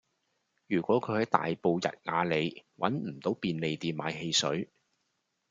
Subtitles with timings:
[0.65, 4.67] 如果佢喺大埔逸雅里搵唔到便利店買汽水